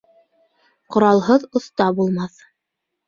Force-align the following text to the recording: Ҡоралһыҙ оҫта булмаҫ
Ҡоралһыҙ 0.95 1.45
оҫта 1.61 1.91
булмаҫ 2.01 2.41